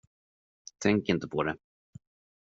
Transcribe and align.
Tänk 0.79 1.09
inte 1.09 1.27
på 1.27 1.43
det. 1.43 1.55